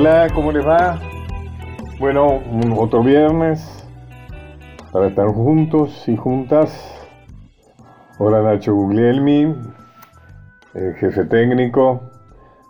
[0.00, 0.98] Hola, ¿cómo les va?
[1.98, 2.40] Bueno,
[2.78, 3.86] otro viernes
[4.92, 6.72] para estar juntos y juntas.
[8.18, 9.54] Hola Nacho Guglielmi,
[10.72, 12.00] jefe técnico.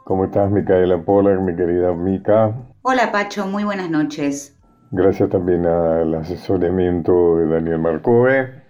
[0.02, 2.52] ¿Cómo estás, Micaela Poller, mi querida Mica?
[2.82, 4.58] Hola Pacho, muy buenas noches.
[4.90, 8.60] Gracias también al asesoramiento de Daniel Marcove.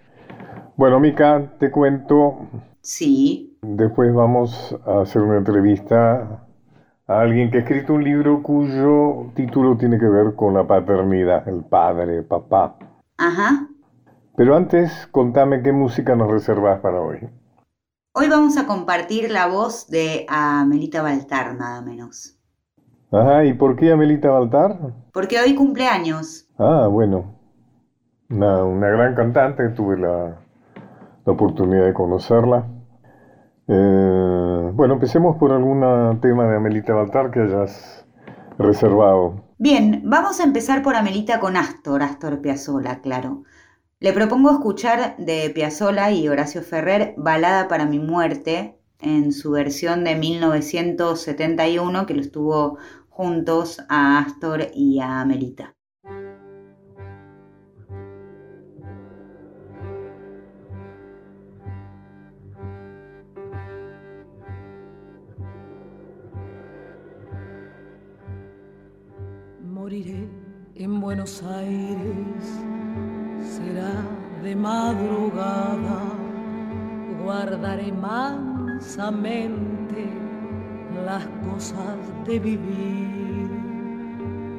[0.77, 2.47] Bueno, Mica, te cuento.
[2.81, 3.57] Sí.
[3.63, 6.45] Después vamos a hacer una entrevista
[7.11, 11.45] a alguien que ha escrito un libro cuyo título tiene que ver con la paternidad,
[11.47, 12.77] el padre, papá.
[13.17, 13.67] Ajá.
[14.37, 17.19] Pero antes, contame qué música nos reservas para hoy.
[18.13, 22.37] Hoy vamos a compartir la voz de Amelita Baltar, nada menos.
[23.11, 24.77] Ajá, ¿y por qué Amelita Baltar?
[25.11, 26.47] Porque hoy cumpleaños.
[26.57, 27.35] Ah, bueno.
[28.29, 30.37] Una, una gran cantante, tuve la,
[31.25, 32.67] la oportunidad de conocerla.
[33.73, 35.79] Eh, bueno, empecemos por algún
[36.19, 38.05] tema de Amelita Baltar que hayas
[38.57, 39.45] reservado.
[39.59, 43.43] Bien, vamos a empezar por Amelita con Astor, Astor Piazzolla, claro.
[44.01, 50.03] Le propongo escuchar de Piazzolla y Horacio Ferrer Balada para mi muerte en su versión
[50.03, 52.77] de 1971 que los tuvo
[53.07, 55.75] juntos a Astor y a Amelita.
[71.13, 72.43] Buenos Aires,
[73.41, 73.91] será
[74.41, 76.03] de madrugada,
[77.21, 80.07] guardaré mansamente
[81.05, 83.49] las cosas de vivir,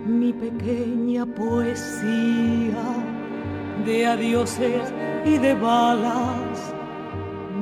[0.07, 2.85] mi pequeña poesía
[3.87, 4.93] de adioses
[5.25, 6.75] y de balas,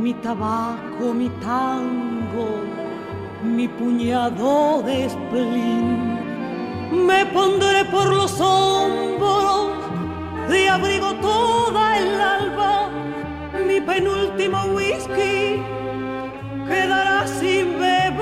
[0.03, 2.49] mi tabaco, mi tango,
[3.45, 6.20] mi puñado de spleen
[6.91, 9.71] me pondré por los hombros
[10.49, 12.91] de abrigo toda el alba,
[13.67, 15.63] mi penúltimo whisky
[16.69, 18.21] quedará sin beber.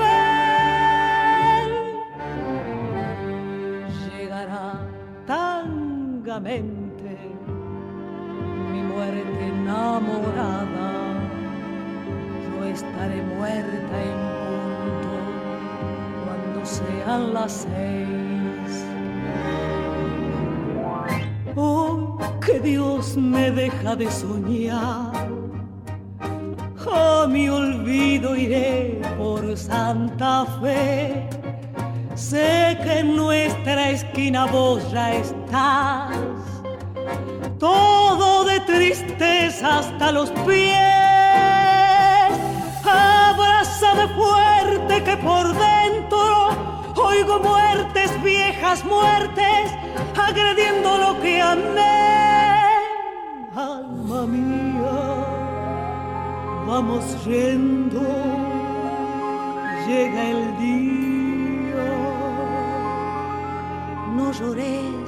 [4.11, 4.79] Llegará
[5.25, 7.17] tangamente
[8.71, 10.91] mi muerte enamorada,
[12.45, 15.13] yo estaré muerta en punto
[16.25, 18.18] cuando sean las seis.
[22.49, 25.11] Que Dios me deja de soñar.
[26.91, 31.29] A mi olvido iré por Santa Fe.
[32.15, 36.17] Sé que en nuestra esquina vos ya estás.
[37.59, 40.79] Todo de tristeza hasta los pies.
[42.83, 46.49] Abrázame fuerte que por dentro
[46.95, 49.65] oigo muertes, viejas muertes
[50.17, 52.18] agrediendo lo que amé.
[54.27, 54.99] Mía,
[56.67, 58.01] vamos yendo,
[59.87, 61.87] llega el día.
[64.15, 64.98] No llores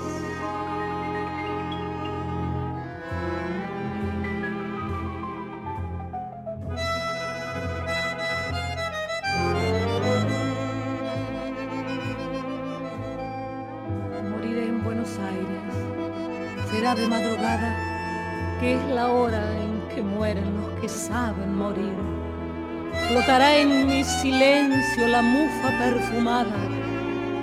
[18.61, 21.95] que es la hora en que mueren los que saben morir.
[23.07, 26.57] Flotará en mi silencio la mufa perfumada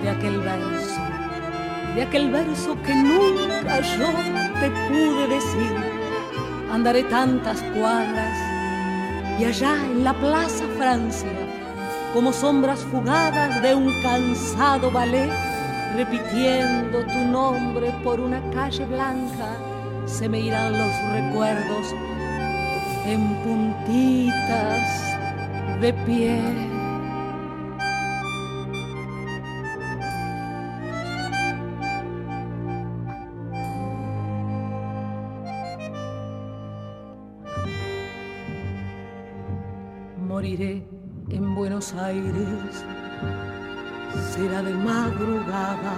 [0.00, 1.00] de aquel verso,
[1.96, 4.10] de aquel verso que nunca yo
[4.60, 5.74] te pude decir.
[6.72, 8.38] Andaré tantas cuadras
[9.40, 11.32] y allá en la Plaza Francia,
[12.14, 15.32] como sombras fugadas de un cansado ballet,
[15.96, 19.67] repitiendo tu nombre por una calle blanca,
[20.08, 21.94] se me irán los recuerdos
[23.06, 25.16] en puntitas
[25.80, 26.40] de pie.
[40.26, 40.86] Moriré
[41.30, 42.84] en Buenos Aires
[44.32, 45.94] será de madrugada.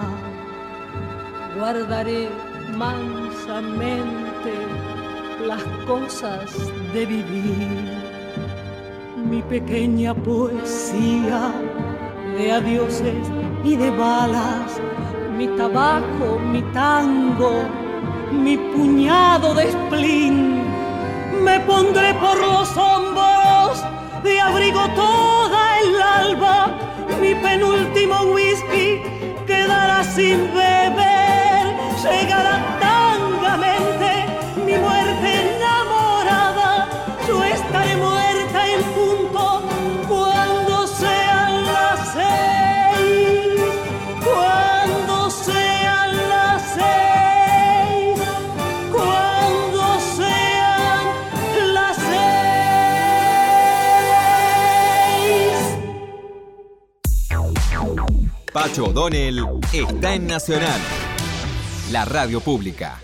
[1.57, 2.50] Guardaré
[2.81, 4.55] mansamente
[5.47, 6.47] las cosas
[6.95, 7.69] de vivir.
[9.31, 11.53] Mi pequeña poesía
[12.37, 13.25] de adioses
[13.65, 14.81] y de balas,
[15.37, 17.53] mi tabaco, mi tango,
[18.33, 20.39] mi puñado de spleen.
[21.45, 23.85] Me pondré por los hombros
[24.25, 26.91] de abrigo toda el alba
[27.21, 29.03] mi penúltimo whisky
[29.47, 30.39] quedará sin
[58.61, 59.43] Pacho O'Donnell
[59.73, 60.79] está en Nacional,
[61.93, 63.01] la radio pública.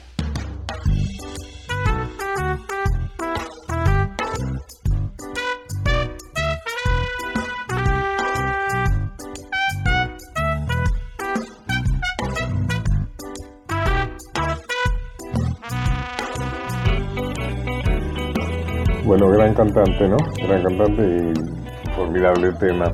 [19.04, 20.18] Bueno, gran cantante, ¿no?
[20.46, 22.92] Gran cantante y formidable tema.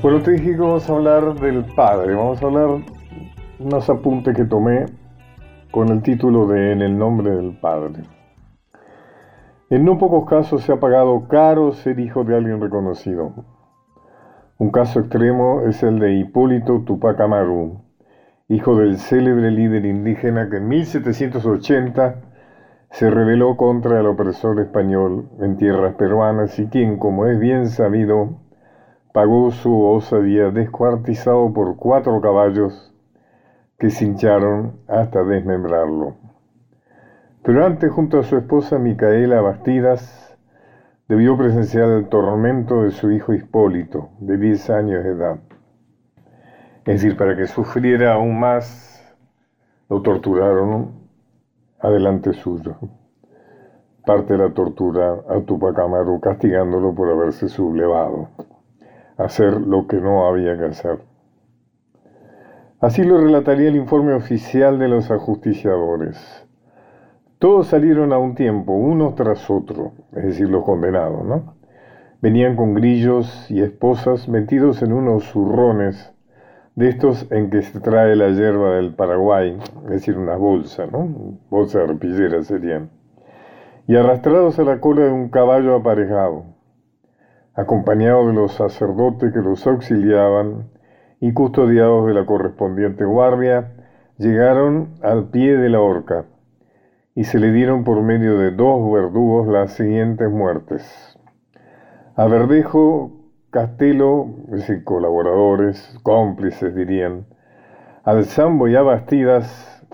[0.00, 2.68] Bueno, te dije que vamos a hablar del padre, vamos a hablar
[3.58, 4.86] unos apuntes que tomé
[5.72, 8.04] con el título de En el nombre del padre.
[9.70, 13.44] En no pocos casos se ha pagado caro ser hijo de alguien reconocido.
[14.58, 17.80] Un caso extremo es el de Hipólito Tupac Amaru,
[18.46, 22.20] hijo del célebre líder indígena que en 1780
[22.92, 28.47] se rebeló contra el opresor español en tierras peruanas y quien, como es bien sabido,
[29.18, 32.94] pagó su osadía descuartizado por cuatro caballos
[33.76, 36.14] que se hincharon hasta desmembrarlo.
[37.42, 40.38] Pero antes, junto a su esposa Micaela Bastidas,
[41.08, 45.40] debió presenciar el tormento de su hijo Hipólito, de 10 años de edad.
[46.86, 49.04] Es decir, para que sufriera aún más,
[49.88, 50.92] lo torturaron
[51.80, 52.76] adelante suyo.
[54.06, 58.28] Parte la tortura a Tupac Amaru castigándolo por haberse sublevado,
[59.18, 61.00] hacer lo que no había que hacer.
[62.80, 66.46] Así lo relataría el informe oficial de los ajusticiadores.
[67.40, 71.54] Todos salieron a un tiempo, uno tras otro, es decir, los condenados, ¿no?
[72.20, 76.14] Venían con grillos y esposas metidos en unos zurrones
[76.76, 81.36] de estos en que se trae la hierba del Paraguay, es decir, una bolsa, ¿no?
[81.50, 82.90] Bolsa arpillera serían.
[83.88, 86.44] Y arrastrados a la cola de un caballo aparejado,
[87.58, 90.70] acompañados de los sacerdotes que los auxiliaban
[91.20, 93.72] y custodiados de la correspondiente guardia,
[94.16, 96.26] llegaron al pie de la horca
[97.16, 101.18] y se le dieron por medio de dos verdugos las siguientes muertes.
[102.14, 103.10] A Verdejo
[103.50, 107.26] Castelo, es decir, colaboradores, cómplices dirían,
[108.04, 109.84] al Sambo y a Bastidas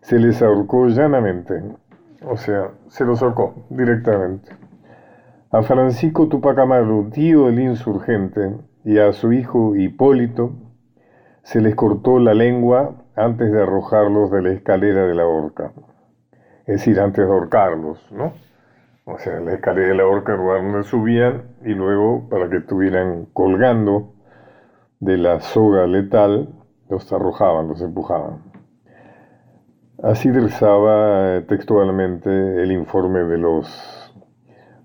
[0.00, 1.60] se les ahorcó llanamente,
[2.24, 4.69] o sea, se los ahorcó directamente.
[5.52, 10.52] A Francisco Tupac Amaru, tío del insurgente, y a su hijo Hipólito
[11.42, 15.72] se les cortó la lengua antes de arrojarlos de la escalera de la horca
[16.70, 18.32] es decir, antes de ahorcarlos, ¿no?
[19.04, 23.26] O sea, la escalera de la horca era donde subían y luego para que estuvieran
[23.32, 24.12] colgando
[25.00, 26.48] de la soga letal,
[26.88, 28.44] los arrojaban, los empujaban.
[30.00, 32.30] Así rezaba eh, textualmente
[32.62, 33.99] el informe de los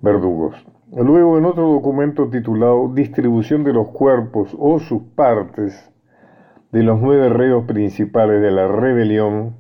[0.02, 0.56] verdugos.
[0.92, 5.92] Luego, en otro documento titulado Distribución de los cuerpos o sus partes
[6.72, 9.56] de los nueve reos principales de la rebelión,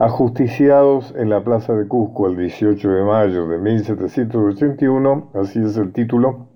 [0.00, 5.92] Ajusticiados en la Plaza de Cusco el 18 de mayo de 1781, así es el
[5.92, 6.46] título,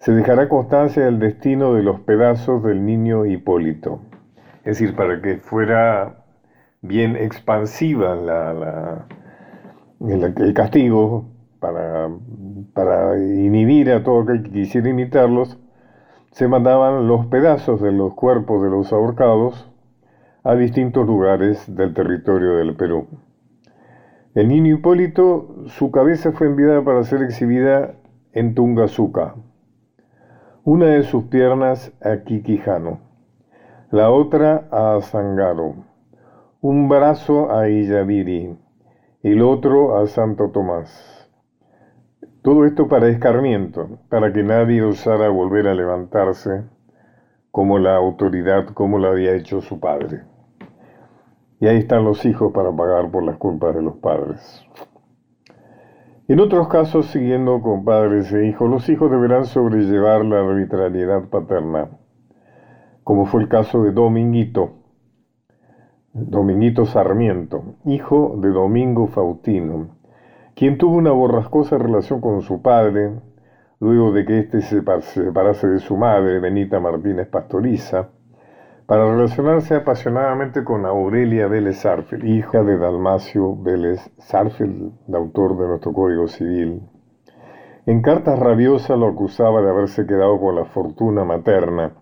[0.00, 4.00] se dejará constancia del destino de los pedazos del niño Hipólito.
[4.58, 6.24] Es decir, para que fuera
[6.82, 9.06] bien expansiva la,
[10.00, 12.10] el, castigo, para,
[12.74, 15.58] para inhibir a todo aquel que quisiera imitarlos,
[16.32, 19.70] se mandaban los pedazos de los cuerpos de los ahorcados
[20.42, 23.06] a distintos lugares del territorio del Perú.
[24.34, 27.94] El niño Hipólito, su cabeza fue enviada para ser exhibida
[28.32, 29.34] en Tungazuca,
[30.62, 33.00] una de sus piernas a Quiquijano,
[33.90, 35.74] la otra a Zangaro,
[36.60, 38.56] un brazo a Illaviri,
[39.24, 41.19] el otro a Santo Tomás.
[42.42, 46.64] Todo esto para escarmiento, para que nadie osara volver a levantarse
[47.50, 50.22] como la autoridad, como lo había hecho su padre.
[51.60, 54.64] Y ahí están los hijos para pagar por las culpas de los padres.
[56.28, 61.90] En otros casos, siguiendo con padres e hijos, los hijos deberán sobrellevar la arbitrariedad paterna,
[63.04, 64.76] como fue el caso de Dominguito,
[66.14, 69.99] Dominguito Sarmiento, hijo de Domingo Faustino,
[70.60, 73.12] quien tuvo una borrascosa relación con su padre,
[73.80, 78.10] luego de que éste se separase de su madre, Benita Martínez Pastoriza,
[78.84, 85.66] para relacionarse apasionadamente con Aurelia Vélez Sarfield, hija de Dalmacio Vélez Sarfield, el autor de
[85.66, 86.82] nuestro Código Civil.
[87.86, 91.94] En cartas rabiosas lo acusaba de haberse quedado con la fortuna materna,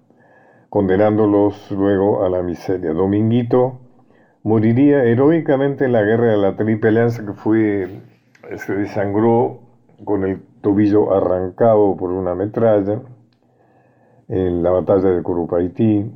[0.69, 2.93] condenándolos luego a la miseria.
[2.93, 3.83] Dominguito
[4.43, 8.18] moriría heroicamente en la guerra de la Triple Alianza que fue,
[8.57, 9.61] se desangró
[10.05, 13.01] con el tobillo arrancado por una metralla
[14.29, 16.11] en la batalla de Curupaití,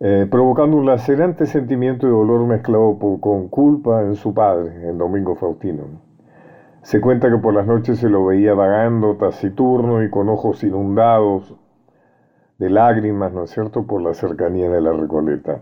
[0.00, 5.34] eh, provocando un lacerante sentimiento de dolor mezclado con culpa en su padre, en Domingo
[5.34, 5.84] Faustino.
[6.82, 11.54] Se cuenta que por las noches se lo veía vagando, taciturno y con ojos inundados
[12.58, 15.60] de lágrimas, ¿no es cierto?, por la cercanía de la Recoleta.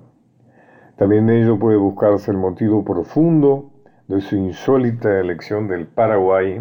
[0.97, 3.70] También en ello puede buscarse el motivo profundo
[4.11, 6.61] de su insólita elección del Paraguay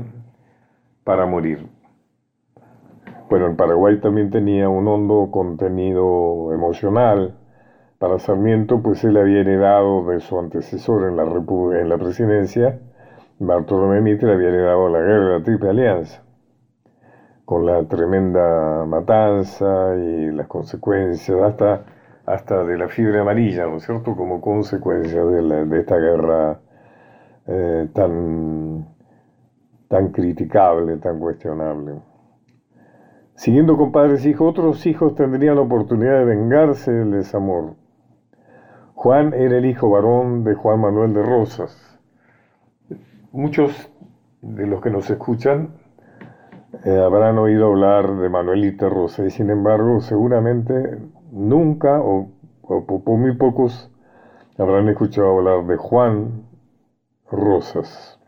[1.03, 1.67] para morir.
[3.27, 7.39] Bueno, el Paraguay también tenía un hondo contenido emocional.
[7.97, 12.79] Para Sarmiento, pues él había heredado de su antecesor en la, en la presidencia,
[13.39, 16.21] Bartolomé Mitre había heredado la guerra de la Triple Alianza,
[17.45, 21.81] con la tremenda matanza y las consecuencias, hasta,
[22.27, 26.59] hasta de la fiebre amarilla, ¿no es cierto?, como consecuencia de esta guerra
[27.51, 28.87] eh, tan,
[29.87, 31.95] tan criticable, tan cuestionable.
[33.33, 37.73] Siguiendo con padres e hijos, otros hijos tendrían la oportunidad de vengarse del desamor.
[38.93, 41.99] Juan era el hijo varón de Juan Manuel de Rosas.
[43.31, 43.91] Muchos
[44.43, 45.69] de los que nos escuchan
[46.85, 50.99] eh, habrán oído hablar de Manuelita Rosas y sin embargo seguramente
[51.31, 52.29] nunca o,
[52.61, 53.91] o muy pocos
[54.57, 56.48] habrán escuchado hablar de Juan
[57.31, 58.19] Rosas.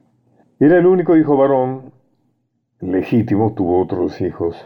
[0.60, 1.92] Era el único hijo varón
[2.80, 4.64] legítimo, tuvo otros hijos,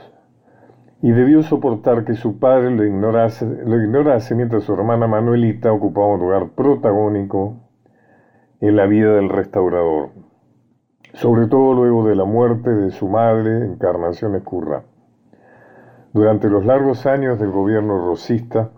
[1.02, 6.50] y debió soportar que su padre lo ignorase, mientras su hermana Manuelita ocupaba un lugar
[6.50, 7.56] protagónico
[8.60, 10.10] en la vida del restaurador,
[11.14, 14.84] sobre todo luego de la muerte de su madre, Encarnación Escurra.
[16.12, 18.72] Durante los largos años del gobierno rosista,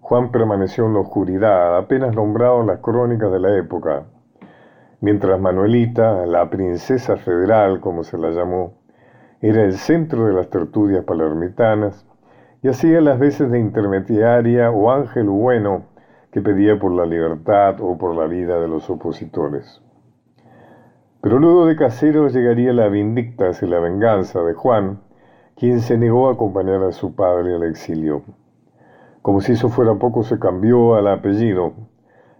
[0.00, 4.04] Juan permaneció en la oscuridad, apenas nombrado en las crónicas de la época,
[5.00, 8.74] mientras Manuelita, la princesa federal, como se la llamó,
[9.40, 12.06] era el centro de las tertulias palermitanas
[12.62, 15.84] y hacía las veces de intermediaria o ángel bueno
[16.32, 19.82] que pedía por la libertad o por la vida de los opositores.
[21.20, 25.00] Pero luego de Casero llegaría la vindictas y la venganza de Juan,
[25.56, 28.22] quien se negó a acompañar a su padre al exilio.
[29.22, 31.72] Como si eso fuera poco, se cambió al apellido,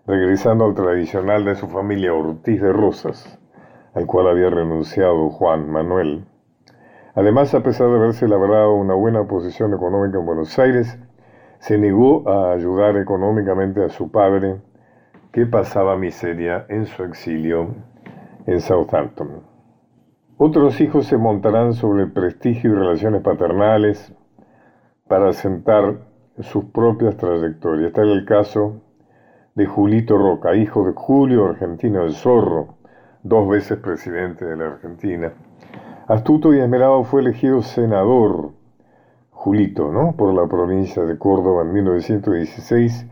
[0.06, 3.38] regresando al tradicional de su familia Ortiz de Rosas,
[3.94, 6.26] al cual había renunciado Juan Manuel.
[7.14, 10.98] Además, a pesar de haberse labrado una buena posición económica en Buenos Aires,
[11.58, 14.60] se negó a ayudar económicamente a su padre,
[15.32, 17.74] que pasaba miseria en su exilio
[18.46, 19.42] en Southampton.
[20.36, 24.14] Otros hijos se montarán sobre el prestigio y relaciones paternales
[25.08, 26.00] para asentar
[26.40, 27.88] sus propias trayectorias.
[27.88, 28.83] Está el caso
[29.54, 32.76] de Julito Roca, hijo de Julio Argentino del Zorro,
[33.22, 35.32] dos veces presidente de la Argentina
[36.06, 38.52] Astuto y esmerado fue elegido senador,
[39.30, 40.14] Julito, ¿no?
[40.16, 43.06] por la provincia de Córdoba en 1916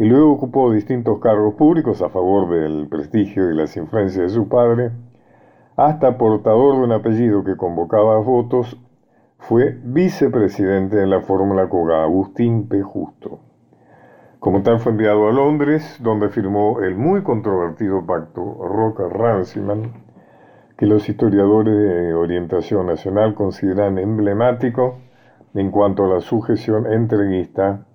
[0.00, 4.48] y luego ocupó distintos cargos públicos a favor del prestigio y las influencias de su
[4.48, 4.90] padre,
[5.76, 8.76] hasta portador de un apellido que convocaba votos,
[9.38, 12.82] fue vicepresidente de la fórmula con Agustín P.
[12.82, 13.38] Justo.
[14.46, 19.92] Como tal fue enviado a Londres, donde firmó el muy controvertido pacto Roca-Ranciman,
[20.78, 24.98] que los historiadores de orientación nacional consideran emblemático
[25.54, 27.88] en cuanto a la sujeción entreguista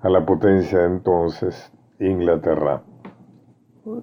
[0.00, 2.84] a la potencia de entonces, Inglaterra.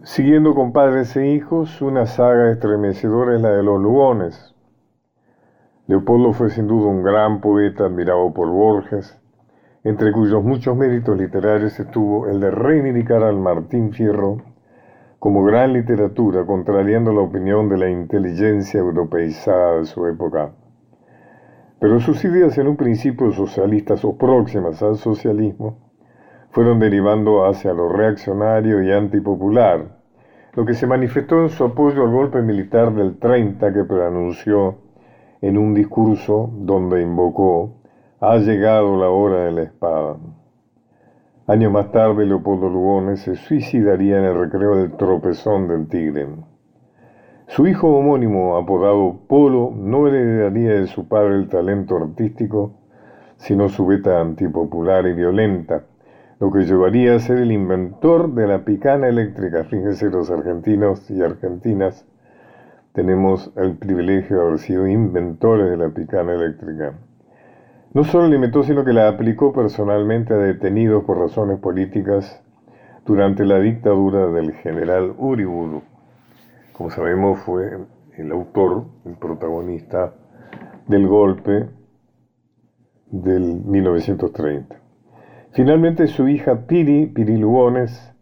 [0.04, 4.54] Siguiendo con padres e hijos, una saga estremecedora es la de los Lugones.
[5.88, 9.18] Leopoldo fue sin duda un gran poeta admirado por Borges,
[9.86, 14.42] entre cuyos muchos méritos literarios estuvo el de reivindicar al Martín Fierro
[15.20, 20.54] como gran literatura, contrariando la opinión de la inteligencia europeizada de su época.
[21.80, 25.78] Pero sus ideas en un principio socialistas o próximas al socialismo
[26.50, 30.00] fueron derivando hacia lo reaccionario y antipopular,
[30.54, 34.80] lo que se manifestó en su apoyo al golpe militar del 30 que pronunció
[35.42, 37.85] en un discurso donde invocó
[38.22, 40.16] ha llegado la hora de la espada.
[41.48, 46.28] Años más tarde, Leopoldo Lugones se suicidaría en el recreo del tropezón del Tigre.
[47.48, 52.74] Su hijo homónimo, apodado Polo, no heredaría de su padre el talento artístico,
[53.38, 55.84] sino su beta antipopular y violenta,
[56.40, 59.66] lo que llevaría a ser el inventor de la picana eléctrica.
[59.66, 62.08] Fíjense, los argentinos y argentinas
[62.94, 66.94] tenemos el privilegio de haber sido inventores de la picana eléctrica.
[67.96, 72.44] No solo la inventó, sino que la aplicó personalmente a detenidos por razones políticas
[73.06, 75.82] durante la dictadura del general Uriburu.
[76.74, 77.86] Como sabemos, fue
[78.18, 80.14] el autor, el protagonista
[80.88, 81.70] del golpe
[83.12, 84.76] del 1930.
[85.54, 88.14] Finalmente su hija Piri, Piri Lugones,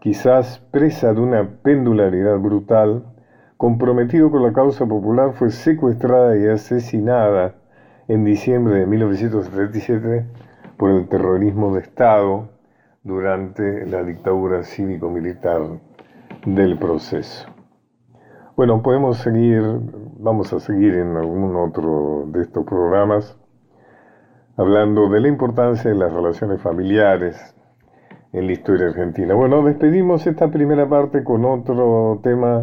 [0.00, 3.04] quizás presa de una pendularidad brutal,
[3.56, 7.61] comprometido con la causa popular, fue secuestrada y asesinada
[8.12, 10.26] en diciembre de 1937
[10.76, 12.50] por el terrorismo de Estado
[13.02, 15.62] durante la dictadura cívico-militar
[16.44, 17.48] del proceso.
[18.54, 19.62] Bueno, podemos seguir,
[20.18, 23.38] vamos a seguir en algún otro de estos programas
[24.58, 27.56] hablando de la importancia de las relaciones familiares
[28.34, 29.32] en la historia argentina.
[29.32, 32.60] Bueno, despedimos esta primera parte con otro tema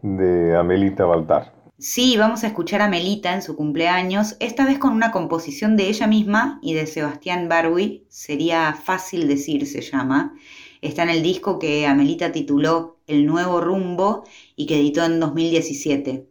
[0.00, 1.59] de Amelita Baltar.
[1.80, 5.88] Sí, vamos a escuchar a Melita en su cumpleaños, esta vez con una composición de
[5.88, 10.34] ella misma y de Sebastián Barwi, sería fácil decir se llama.
[10.82, 14.24] Está en el disco que Amelita tituló El Nuevo Rumbo
[14.56, 16.28] y que editó en 2017.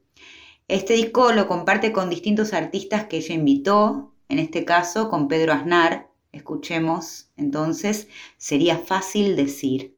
[0.68, 5.54] Este disco lo comparte con distintos artistas que ella invitó, en este caso con Pedro
[5.54, 6.12] Aznar.
[6.32, 9.96] Escuchemos entonces, sería fácil decir.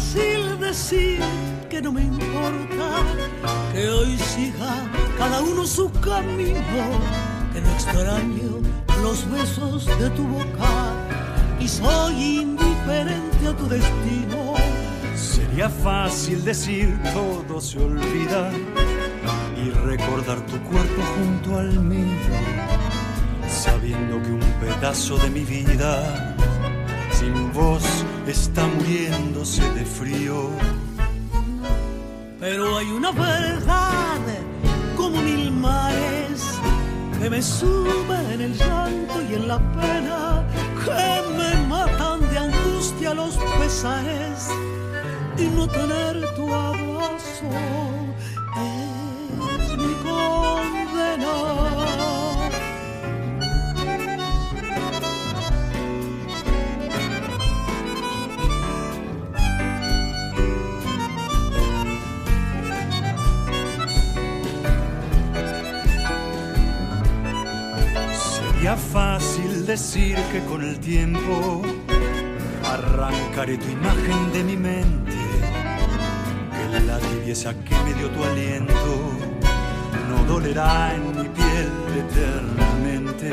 [0.00, 1.20] Fácil decir
[1.68, 3.04] que no me importa
[3.72, 4.74] que hoy siga
[5.18, 6.60] cada uno su camino,
[7.52, 8.50] que no extraño
[9.02, 10.94] los besos de tu boca
[11.60, 14.54] y soy indiferente a tu destino.
[15.14, 18.50] Sería fácil decir todo se olvida
[19.62, 22.16] y recordar tu cuerpo junto al mío,
[23.48, 26.34] sabiendo que un pedazo de mi vida
[27.12, 27.84] sin voz
[28.30, 30.50] está muriéndose de frío.
[32.38, 34.20] Pero hay una verdad
[34.96, 36.40] como mil mares
[37.18, 40.44] que me suben en el llanto y en la pena,
[40.84, 44.48] que me matan de angustia los pesares
[45.36, 48.09] y no tener tu abrazo
[68.70, 71.60] Sería fácil decir que con el tiempo
[72.64, 75.16] arrancaré tu imagen de mi mente,
[76.52, 79.10] que la tibieza que me dio tu aliento
[80.08, 83.32] no dolerá en mi piel eternamente.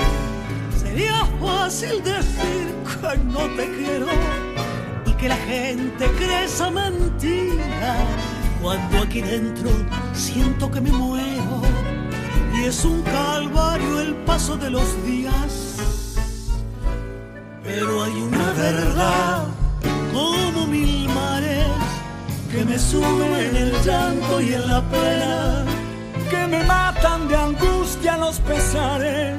[0.75, 4.07] Sería fácil decir que no te quiero
[5.05, 7.95] y que la gente cree esa mentira
[8.59, 9.69] cuando aquí dentro
[10.13, 11.36] siento que me muero
[12.57, 15.77] y es un calvario el paso de los días.
[17.63, 19.45] Pero hay una verdad
[20.13, 21.67] como mil mares
[22.51, 25.65] que me suben en el llanto y en la pena,
[26.29, 29.37] que me matan de angustia los pesares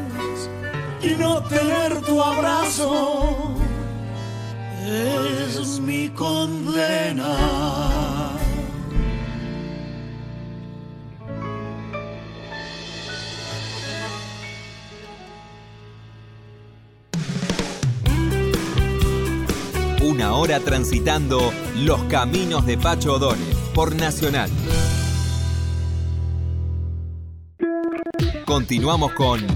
[1.03, 3.59] y no tener tu abrazo
[4.89, 8.08] es mi condena.
[20.09, 24.51] Una hora transitando los caminos de Pacho O'Donnell por Nacional.
[28.47, 29.47] Continuamos con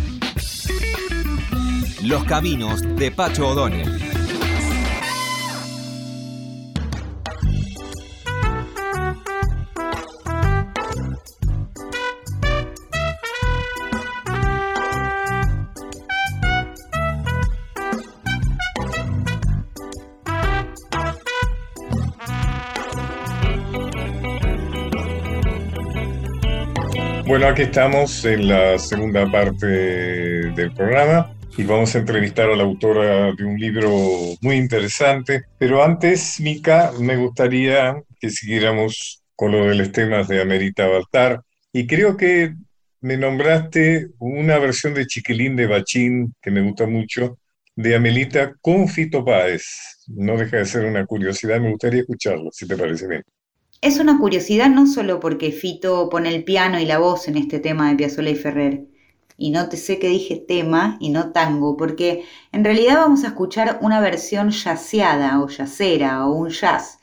[2.02, 4.01] Los caminos de Pacho O'Donnell.
[27.42, 32.62] Bueno, aquí estamos en la segunda parte del programa y vamos a entrevistar a la
[32.62, 33.90] autora de un libro
[34.40, 35.46] muy interesante.
[35.58, 41.42] Pero antes, Mica, me gustaría que siguiéramos con lo de los temas de Amerita Baltar.
[41.72, 42.54] Y creo que
[43.00, 47.40] me nombraste una versión de Chiquilín de Bachín que me gusta mucho
[47.74, 49.64] de Amelita con Fito Páez.
[50.06, 53.24] No deja de ser una curiosidad, me gustaría escucharlo, si te parece bien.
[53.82, 57.58] Es una curiosidad no solo porque Fito pone el piano y la voz en este
[57.58, 58.86] tema de Piazzolla y Ferrer,
[59.36, 63.28] y no te sé que dije tema y no tango, porque en realidad vamos a
[63.28, 67.00] escuchar una versión yaceada o yacera o un jazz,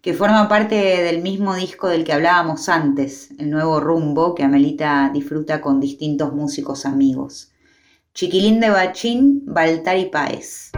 [0.00, 5.10] que forma parte del mismo disco del que hablábamos antes, el nuevo rumbo que Amelita
[5.12, 7.52] disfruta con distintos músicos amigos.
[8.14, 10.72] Chiquilín de Bachín, Baltar y Páez.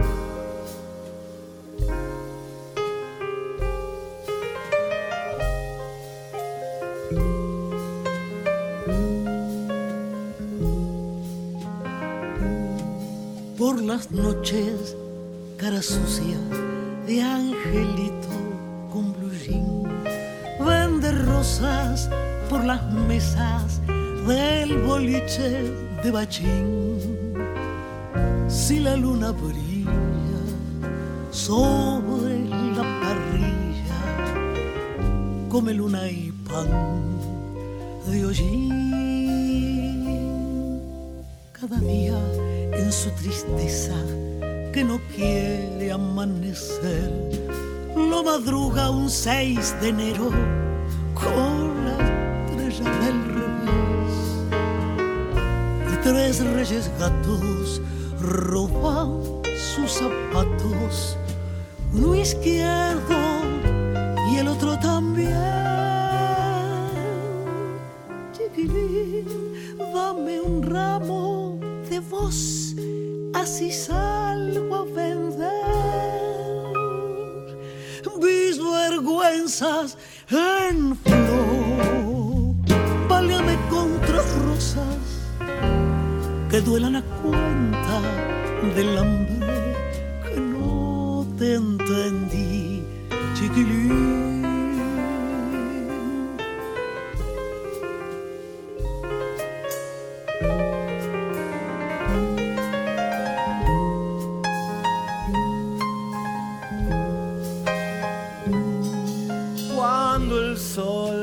[13.75, 14.95] Por las noches,
[15.57, 16.39] cara sucia
[17.05, 18.29] de angelito
[20.65, 22.09] Vende rosas
[22.49, 23.81] por las mesas
[24.25, 26.99] del boliche de Bachín.
[28.47, 29.91] Si la luna brilla
[31.31, 32.45] sobre
[32.77, 33.99] la parrilla,
[35.49, 36.69] come luna y pan
[38.07, 38.69] de hollín.
[41.51, 42.17] Cada día
[42.77, 43.95] en su tristeza
[44.73, 47.11] que no quiere amanecer
[47.95, 50.29] lo madruga un 6 de enero
[51.13, 51.97] con la
[52.45, 54.15] estrella del revés.
[55.93, 57.81] Y tres reyes gatos
[58.19, 59.21] roban
[59.75, 61.17] sus zapatos,
[61.93, 62.84] uno izquierdo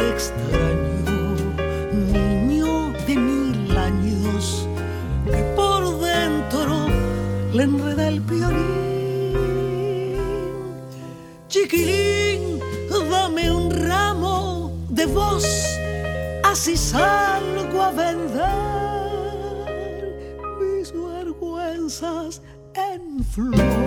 [0.00, 1.34] extraño,
[2.12, 4.68] niño de mil años,
[5.24, 6.88] que por dentro
[7.52, 9.36] le enreda el violín.
[11.48, 12.60] Chiquilín,
[13.10, 15.46] dame un ramo de voz,
[16.44, 18.66] así salgo a vender
[22.74, 23.86] en flor.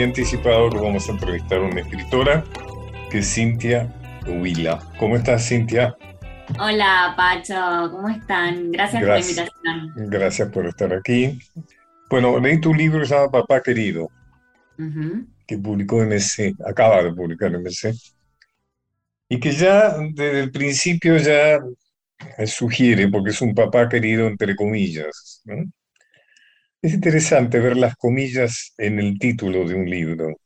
[0.00, 2.42] Había anticipado vamos a entrevistar a una escritora
[3.10, 3.94] que es Cintia
[4.26, 4.78] Huila.
[4.98, 5.94] ¿Cómo estás, Cintia?
[6.58, 8.72] Hola, Pacho, ¿cómo están?
[8.72, 9.92] Gracias, por la invitación.
[10.08, 11.38] Gracias por estar aquí.
[12.08, 14.08] Bueno, leí tu libro, se llama Papá Querido,
[15.46, 17.92] que publicó MC, acaba de publicar MC,
[19.28, 21.60] y que ya desde el principio ya
[22.46, 25.62] sugiere, porque es un papá querido entre comillas, ¿no?
[26.82, 30.36] Es interesante ver las comillas en el título de un libro.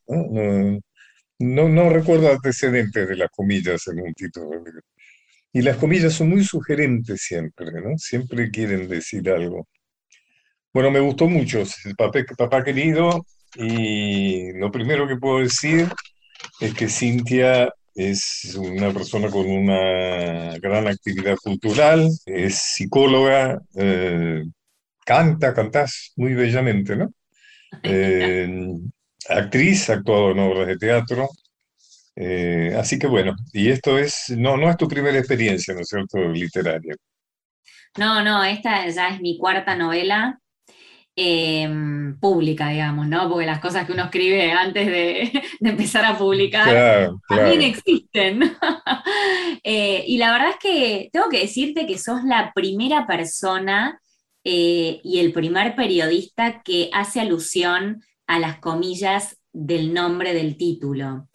[1.39, 4.63] No, no recuerdo antecedentes de las comillas en un título.
[5.53, 7.97] Y las comillas son muy sugerentes siempre, ¿no?
[7.99, 9.69] Siempre quieren decir algo.
[10.73, 11.63] Bueno, me gustó mucho,
[11.97, 15.87] papá, papá querido, y lo primero que puedo decir
[16.61, 24.43] es que Cintia es una persona con una gran actividad cultural, es psicóloga, eh,
[25.05, 27.13] canta, cantás muy bellamente, ¿no?
[27.83, 28.49] Eh,
[29.29, 31.29] actriz, ha actuado en obras de teatro.
[32.15, 35.89] Eh, así que bueno, y esto es, no, no es tu primera experiencia, ¿no es
[35.89, 36.95] cierto?, literaria.
[37.97, 40.39] No, no, esta ya es mi cuarta novela
[41.17, 43.29] em, pública, digamos, ¿no?
[43.29, 48.41] Porque las cosas que uno escribe antes de, empezar a publicar también existen.
[49.67, 53.99] Eh, y la verdad es que tengo que decirte que sos la primera persona
[54.45, 61.29] eh, y el primer periodista que hace alusión a las comillas del nombre del título.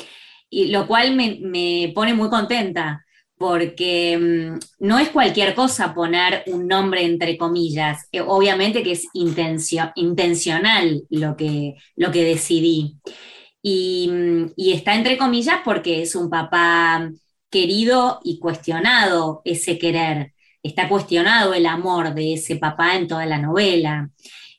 [0.50, 3.06] Y lo cual me, pone muy contenta,
[3.38, 8.08] porque mm, no es cualquier cosa poner un nombre entre comillas.
[8.12, 12.98] Eh, obviamente que es intencional lo que, lo que decidí.
[13.64, 17.10] Mm, y, está entre comillas porque es un papá
[17.50, 23.38] querido y cuestionado ese querer está cuestionado el amor de ese papá en toda la
[23.38, 24.10] novela.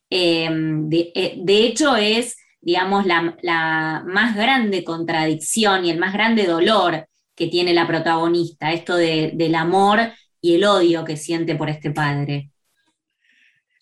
[0.08, 7.06] Em, eh, de, hecho, es, digamos, la, más grande contradicción y el más grande dolor
[7.34, 10.00] que tiene la protagonista, esto del amor
[10.42, 12.50] y el odio que siente por este padre.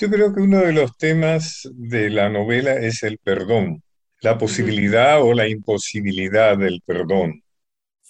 [0.01, 3.83] Yo creo que uno de los temas de la novela es el perdón,
[4.21, 7.43] la posibilidad o la imposibilidad del perdón.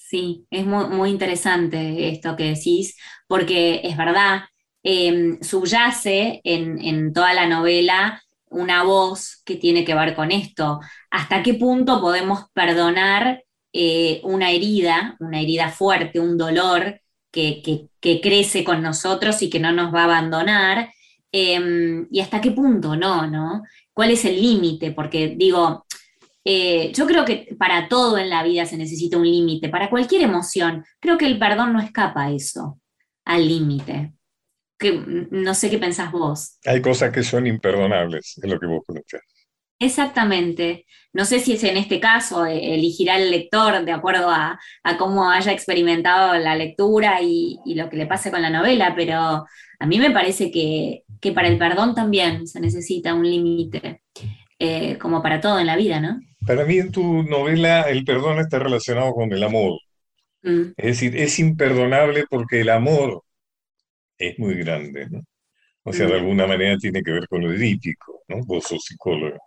[0.08, 4.44] Sí, es muy, interesante esto que decís, porque es verdad,
[4.82, 10.80] em, subyace en, toda la novela una voz que tiene que ver con esto.
[11.10, 17.62] ¿Hasta qué punto podemos perdonar eh, una herida, una herida fuerte, un dolor que,
[18.00, 20.90] crece con nosotros y que no nos va a abandonar?
[21.32, 23.62] Em, ¿Y hasta qué punto no, no?
[23.92, 24.92] ¿Cuál es el límite?
[24.92, 25.84] Porque digo,
[26.50, 30.22] eh, yo creo que para todo en la vida se necesita un límite, para cualquier
[30.22, 30.82] emoción.
[30.98, 32.80] Creo que el perdón no escapa a eso,
[33.26, 34.14] al límite.
[35.30, 36.56] no sé qué pensás vos.
[36.64, 39.20] Hay cosas que son imperdonables, es lo que vos conoces.
[39.78, 40.86] Exactamente.
[41.12, 44.58] No sé si es en este caso, eh, elegirá el lector de acuerdo a,
[44.98, 49.44] cómo haya experimentado la lectura y, lo que le pase con la novela, pero
[49.80, 54.00] a mí me parece que, para el perdón también se necesita un límite,
[54.58, 56.20] eh, como para todo en la vida, ¿no?
[56.46, 59.78] Para mí en tu novela el perdón está relacionado con el amor.
[60.42, 60.72] Mm.
[60.76, 63.22] Es decir, es imperdonable porque el amor
[64.18, 65.22] es muy grande, ¿no?
[65.84, 66.16] O sea, de mm.
[66.16, 68.44] alguna manera tiene que ver con lo edípico, ¿no?
[68.44, 69.38] Vos sos psicólogo.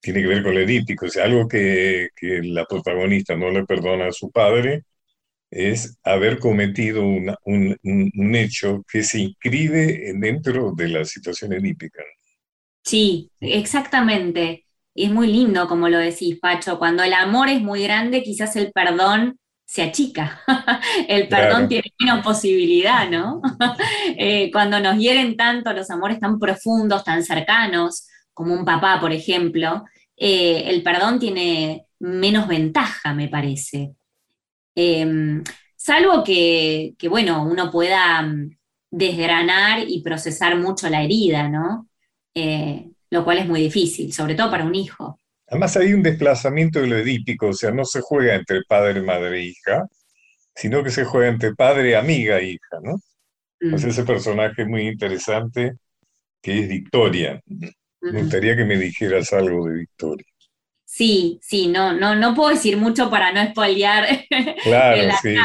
[0.00, 1.06] Tiene que ver con lo edípico.
[1.06, 4.84] O sea, algo que, la protagonista no le perdona a su padre
[5.50, 12.02] es haber cometido un, un, hecho que se inscribe dentro de la situación edípica.
[12.84, 14.66] Sí, exactamente.
[14.94, 18.56] Y es muy lindo, como lo decís, Pacho, cuando el amor es muy grande, quizás
[18.56, 20.40] el perdón se achica.
[21.08, 23.40] el perdón tiene menos posibilidad, ¿no?
[24.18, 29.12] Eh, cuando nos hieren tanto los amores tan profundos, tan cercanos, como un papá, por
[29.12, 29.84] ejemplo,
[30.16, 33.94] eh, el perdón tiene menos ventaja, me parece.
[34.74, 35.42] Em,
[35.76, 38.50] salvo que, que, bueno, uno pueda mm,
[38.90, 41.88] desgranar y procesar mucho la herida, ¿no?
[42.34, 45.18] Eh, lo cual es muy difícil, sobre todo para un hijo.
[45.48, 49.38] Además hay un desplazamiento de lo edípico, o sea, no se juega entre padre, madre
[49.38, 49.86] e hija,
[50.54, 52.98] sino que se juega entre padre, amiga e hija, ¿no?
[53.60, 53.74] Mm.
[53.74, 55.74] ese personaje muy interesante
[56.42, 57.40] que es Victoria.
[58.00, 60.26] Me gustaría que me dijeras algo de Victoria.
[60.84, 64.06] Sí, sí, no, no, no puedo decir mucho para no spoilear
[64.62, 65.36] claro, la sí,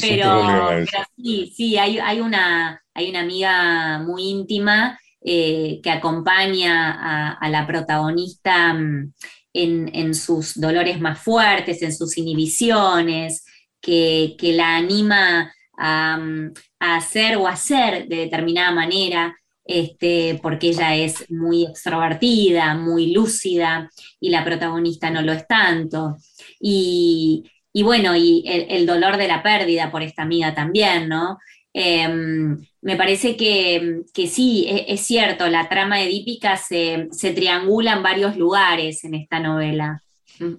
[0.00, 7.48] pero, sí, sí, hay, hay, una, hay una amiga muy íntima eh, que acompaña a,
[7.50, 9.12] la protagonista mm,
[9.52, 13.44] en, sus dolores más fuertes, en sus inhibiciones,
[13.80, 21.30] que, la anima mm, a, hacer o hacer de determinada manera, este, porque ella es
[21.30, 26.16] muy extrovertida, muy lúcida, y la protagonista no lo es tanto.
[26.58, 31.38] Y, bueno, y el, dolor de la pérdida por esta amiga también, ¿no?
[31.72, 38.02] Em, me parece que, sí, e, es, cierto, la trama edípica se, se triangula en
[38.02, 40.02] varios lugares en esta novela.
[40.38, 40.54] Mm.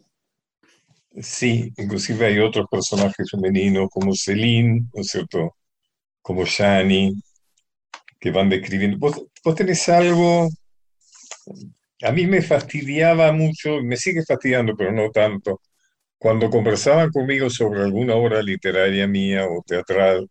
[1.22, 5.58] Sí, inclusive hay otros personajes femeninos como Celine, ¿no es cierto?
[6.22, 7.14] Como Shani,
[8.20, 8.98] que van describiendo.
[8.98, 10.48] ¿Vos, vos tenés algo,
[12.04, 15.62] a mí me fastidiaba mucho, me sigue fastidiando, pero no tanto,
[16.18, 20.30] cuando conversaban conmigo sobre alguna obra literaria mía o teatral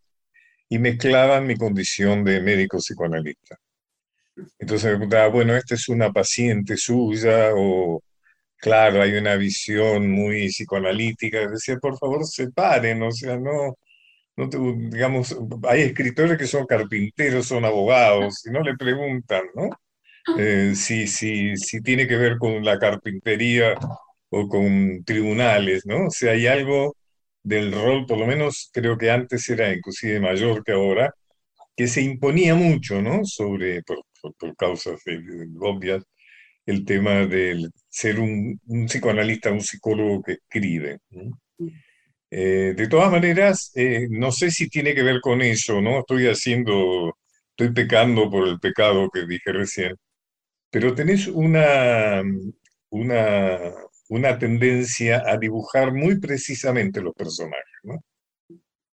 [0.71, 3.59] y mezclaban mi condición de médico psicoanalista.
[4.59, 8.03] Entonces me preguntaba, bueno, esta es una paciente suya o,
[8.57, 11.49] claro, hay una visión muy psicoanalítica.
[11.49, 13.77] Decía, por favor, separen, o sea, no,
[14.37, 14.49] no
[14.91, 15.37] digamos,
[15.69, 19.71] hay escritores que son carpinteros, son abogados, y no le preguntan, ¿no?
[20.39, 23.75] Eh, si, si, si tiene que ver con la carpintería
[24.31, 26.07] o con tribunales, ¿no?
[26.07, 26.95] O sea, hay algo
[27.43, 31.15] del rol, por lo menos creo que antes era inclusive mayor que ahora,
[31.77, 33.25] que se imponía mucho, ¿no?
[33.25, 34.05] Sobre, por,
[34.57, 35.01] causas
[35.61, 36.05] obvias,
[36.67, 40.99] el tema de ser un, psicoanalista, un psicólogo que escribe.
[42.31, 46.01] Eh, de todas maneras, eh, no sé si tiene que ver con eso, ¿no?
[46.01, 47.17] Estoy haciendo,
[47.51, 49.97] estoy pecando por el pecado que dije recién,
[50.71, 52.23] pero tenés una,
[52.91, 53.59] una,
[54.11, 58.03] una tendencia a dibujar muy precisamente los personajes, ¿no?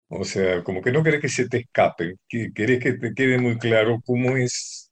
[0.10, 3.58] O sea, como que no querés que se te escape, querés que te quede muy
[3.58, 4.92] claro cómo es,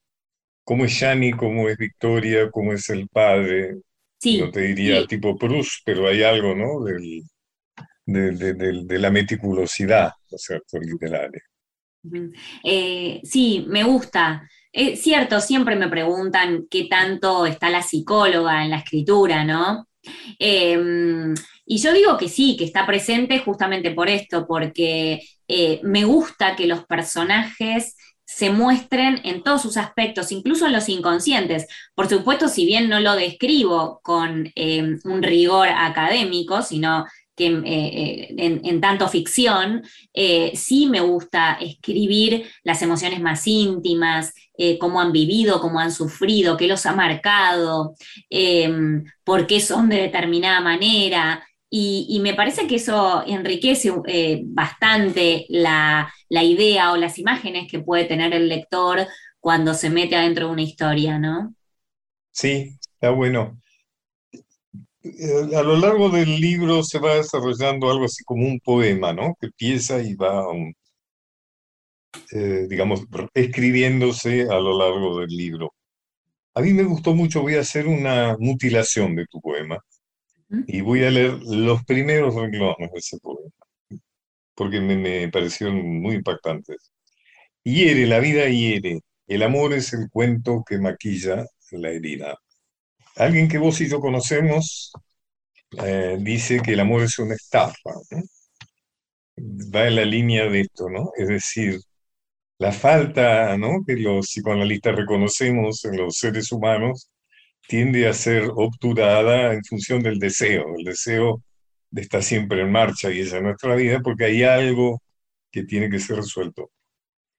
[0.64, 3.82] cómo es Yani, cómo es Victoria, cómo es el padre.
[4.18, 6.84] Sí, no te diría tipo Proust, pero hay algo, ¿no?
[6.84, 7.24] Del,
[8.06, 11.42] de, la meticulosidad, ¿no es cierto?, literaria.
[12.64, 14.50] Eh, sí, me gusta.
[14.72, 19.88] Es cierto, siempre me preguntan qué tanto está la psicóloga en la escritura, ¿no?
[20.40, 21.34] Em,
[21.66, 26.56] y yo digo que sí, que está presente justamente por esto, porque eh, me gusta
[26.56, 31.68] que los personajes se muestren en todos sus aspectos, incluso en los inconscientes.
[31.94, 37.06] Por supuesto, si bien no lo describo con em, un rigor académico, sino
[37.36, 39.84] que eh, eh, en, tanto ficción,
[40.54, 46.58] sí me gusta escribir las emociones más íntimas, eh, cómo han vivido, cómo han sufrido,
[46.58, 47.96] qué los ha marcado,
[48.30, 51.44] em, por qué son de determinada manera.
[51.76, 58.06] Y, me parece que eso enriquece eh, bastante la, idea o las imágenes que puede
[58.06, 59.08] tener el lector
[59.40, 61.56] cuando se mete adentro de una historia, ¿no?
[62.32, 63.60] Sí, está bueno.
[65.04, 69.36] Eh, a lo largo del libro se va desarrollando algo así como un poema, ¿no?
[69.40, 70.74] Que empieza y va un,
[72.32, 73.02] eh, digamos,
[73.34, 75.74] escribiéndose a lo largo del libro.
[76.56, 79.80] A mí me gustó mucho, voy a hacer una mutilación de tu poema
[80.68, 83.52] y voy a leer los primeros renglones de ese poema,
[84.56, 86.92] porque me, me parecieron muy impactantes.
[87.64, 92.38] Hiere, la vida hiere, el amor es el cuento que maquilla la herida.
[93.16, 94.92] Alguien que vos y yo conocemos
[95.84, 97.92] eh, dice que el amor es una estafa.
[99.76, 101.12] Va en la línea de esto, ¿no?
[101.18, 101.80] Es decir,
[102.60, 103.84] la falta ¿no?
[103.86, 107.10] que los psicoanalistas reconocemos en los seres humanos
[107.68, 111.42] tiende a ser obturada en función del deseo, el deseo
[111.92, 115.02] de estar siempre en marcha y esa es nuestra vida porque hay algo
[115.52, 116.72] que tiene que ser resuelto.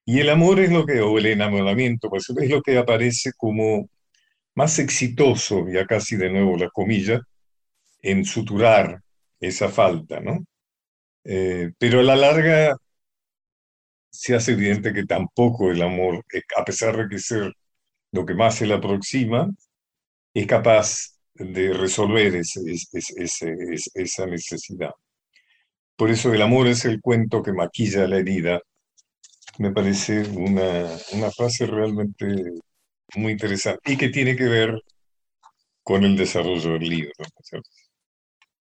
[0.07, 3.89] Y el amor es lo que, o el enamoramiento, pues, es lo que aparece como
[4.55, 7.21] más exitoso, ya casi de nuevo la comillas,
[8.03, 9.01] en suturar
[9.41, 10.45] esa falta, ¿no?
[11.25, 12.77] Eh, pero a la larga
[14.11, 17.53] se hace evidente que tampoco el amor, eh, a pesar de que ser
[18.13, 19.51] lo que más se le aproxima,
[20.35, 24.91] es capaz de resolver esa necesidad.
[25.97, 28.61] Por eso el amor es el cuento que maquilla la herida.
[29.59, 32.27] Me parece una, una frase realmente
[33.17, 34.83] muy interesante y que tiene que ver
[35.83, 37.13] con el desarrollo del libro.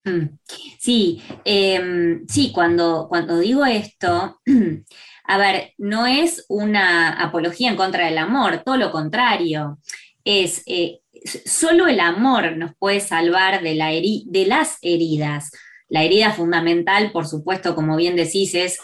[0.06, 0.38] Mm.
[0.80, 4.42] Sí, em, sí, cuando, cuando digo esto,
[5.26, 9.80] a ver, no es una apología en contra del amor, todo lo contrario.
[10.26, 11.00] Es eh,
[11.46, 15.52] solo el amor nos puede salvar de, la de las heridas.
[15.88, 18.80] La herida fundamental, por supuesto, como bien decís, es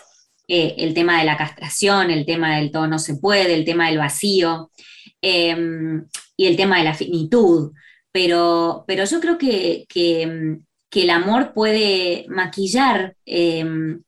[0.48, 3.88] eh, el tema de la castración, el tema del todo no se puede, el tema
[3.90, 4.72] del vacío
[5.22, 6.06] em,
[6.38, 7.72] y el tema de la finitud.
[8.12, 10.58] Pero, pero yo creo que, que,
[10.92, 14.02] el amor puede maquillar em,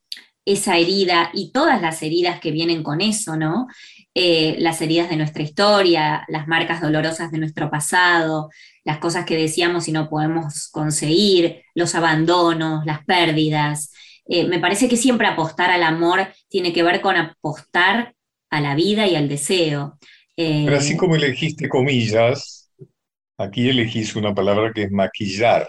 [0.46, 3.68] esa herida y todas las heridas que vienen con eso, ¿no?
[4.14, 8.50] Eh, las heridas de nuestra historia, las marcas dolorosas de nuestro pasado,
[8.84, 13.94] las cosas que decíamos y no podemos conseguir, los abandonos, las pérdidas.
[14.26, 18.16] Eh, me parece que siempre apostar al amor tiene que ver con apostar
[18.50, 19.98] a la vida y al deseo.
[20.42, 22.70] Eh, Pero así como elegiste comillas,
[23.38, 25.68] aquí elegís una palabra que es maquillar.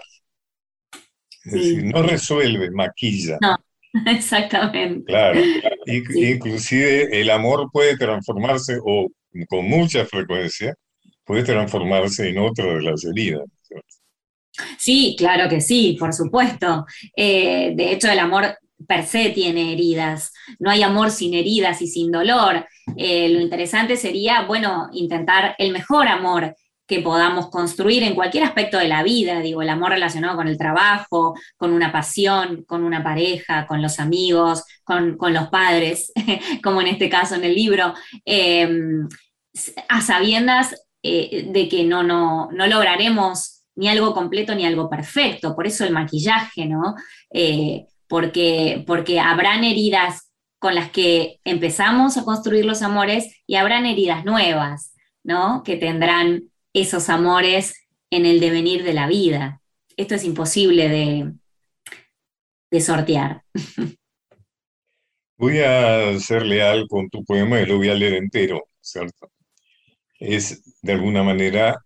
[1.45, 3.37] Es decir, no resuelve, maquilla.
[3.41, 3.57] No,
[4.07, 5.05] Exactamente.
[5.05, 5.39] Claro,
[5.85, 9.09] inclusive el amor puede transformarse, o
[9.49, 10.73] con mucha frecuencia,
[11.25, 13.43] puede transformarse en otra de las heridas.
[14.77, 16.85] Sí, claro que sí, por supuesto.
[17.15, 18.55] Eh, de hecho, el amor
[18.87, 20.31] per se tiene heridas.
[20.59, 22.65] No hay amor sin heridas y sin dolor.
[22.97, 26.55] Eh, lo interesante sería, bueno, intentar el mejor amor
[26.85, 30.57] que podamos construir en cualquier aspecto de la vida, digo, el amor relacionado con el
[30.57, 36.11] trabajo, con una pasión, con una pareja, con los amigos, con, los padres,
[36.63, 37.93] como en este caso en el libro,
[38.25, 38.69] eh,
[39.87, 45.55] a sabiendas eh, de que no, no, no, lograremos ni algo completo ni algo perfecto,
[45.55, 46.95] por eso el maquillaje, ¿no?
[47.31, 50.32] Eh, porque, porque habrán heridas
[50.63, 55.61] con las que empezamos a construir los amores y habrán heridas nuevas, ¿no?
[55.61, 57.73] Que tendrán esos amores
[58.09, 59.61] en el devenir de la vida.
[59.97, 61.33] Esto es imposible de,
[62.71, 63.43] de sortear.
[65.37, 69.29] Voy a ser leal con tu poema y lo voy a leer entero, ¿cierto?
[70.17, 71.77] Es de alguna manera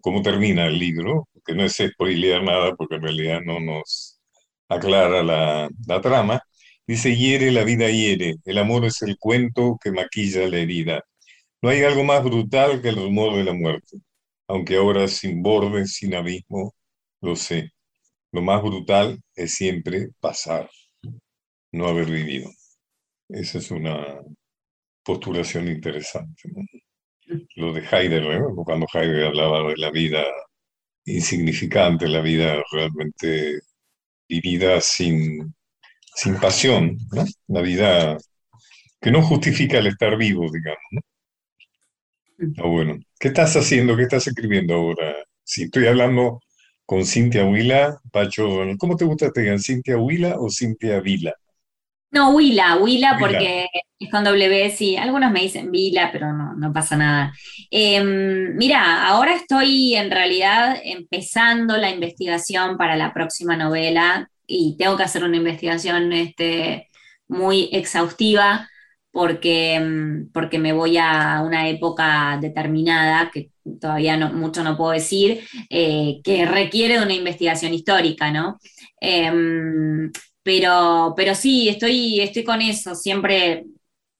[0.00, 4.20] cómo termina el libro, que no es spoilear nada porque en realidad no nos
[4.68, 6.40] aclara la, la trama.
[6.86, 11.02] Dice, hiere, la vida hiere, el amor es el cuento que maquilla la herida.
[11.62, 13.98] No hay algo más brutal que el rumor de la muerte,
[14.48, 16.74] aunque ahora sin borde, sin abismo,
[17.20, 17.72] lo sé.
[18.32, 20.70] Lo más brutal es siempre pasar,
[21.72, 22.50] no haber vivido.
[23.28, 24.20] Esa es una
[25.04, 26.50] postulación interesante.
[27.56, 30.24] Lo de Heidegger, cuando Heidegger hablaba de la vida
[31.06, 33.60] insignificante, la vida realmente
[34.28, 35.55] vivida sin,
[36.16, 36.96] sin pasión,
[37.46, 38.16] la vida
[39.00, 40.80] que no justifica el estar vivo, digamos.
[40.90, 41.00] ¿no?
[42.58, 42.98] Ah, bueno.
[43.20, 43.96] ¿Qué estás haciendo?
[43.96, 45.14] ¿Qué estás escribiendo ahora?
[45.44, 46.40] Si estoy hablando
[46.86, 48.48] con Cintia Huila, Pacho,
[48.78, 49.60] ¿cómo te gusta que te digan?
[49.60, 51.34] ¿Cintia Huila o Cintia Vila?
[52.10, 53.66] No, Huila, Huila, porque
[53.98, 54.96] es con W, sí.
[54.96, 57.34] Algunos me dicen Vila, pero no, no pasa nada.
[57.70, 64.96] Em, mira, ahora estoy en realidad empezando la investigación para la próxima novela y tengo
[64.96, 66.88] que hacer una investigación este,
[67.28, 68.68] muy exhaustiva
[69.10, 74.92] porque, mm, porque me voy a una época determinada, que todavía no, mucho no puedo
[74.92, 75.40] decir,
[75.70, 78.58] eh, que requiere de una investigación histórica, ¿no?
[79.00, 83.64] Em, pero, pero sí, estoy, estoy con eso, siempre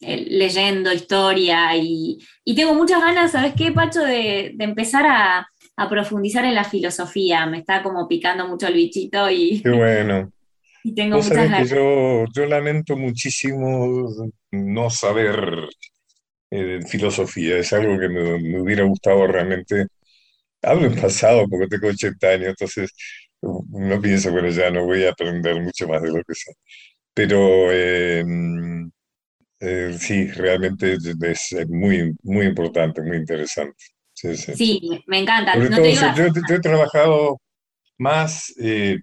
[0.00, 2.18] eh, leyendo historia y,
[2.54, 4.00] tengo muchas ganas, ¿sabes qué, Pacho?
[4.00, 7.46] De, empezar a, a, profundizar en la filosofía.
[7.46, 9.62] Me está como picando mucho el bichito y...
[9.62, 10.30] Qué bueno.
[10.84, 11.68] Y tengo muchas ganas.
[11.68, 14.08] yo, yo lamento muchísimo
[14.52, 15.68] no saber
[16.50, 17.58] eh, filosofía.
[17.58, 19.86] Es algo que me, hubiera gustado realmente.
[20.62, 22.92] Hablo en pasado porque tengo 80 años, entonces
[23.42, 26.52] no pienso, bueno, ya no voy a aprender mucho más de lo que sé.
[27.14, 28.90] Pero em,
[29.60, 33.84] eh, sí, realmente es, muy, muy importante, muy interesante.
[34.16, 35.54] Sí, me encanta.
[35.58, 37.38] yo, he trabajado
[37.98, 38.98] más eh,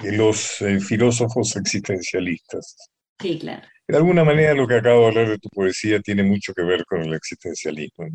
[0.00, 2.76] los eh, filósofos existencialistas.
[3.18, 3.66] Sí, claro.
[3.88, 6.84] De alguna manera lo que acabo de hablar de tu poesía tiene mucho que ver
[6.84, 8.08] con el existencialismo.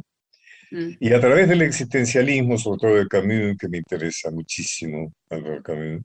[0.72, 0.92] Mm.
[1.00, 6.04] Y a través del existencialismo, sobre todo de Camus, que me interesa muchísimo, Albert Camus,